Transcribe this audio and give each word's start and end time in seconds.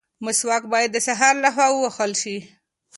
مسواک 0.25 0.63
باید 0.73 0.89
د 0.93 0.97
سهار 1.07 1.35
لخوا 1.43 1.67
ووهل 1.71 2.11
شي. 2.21 2.37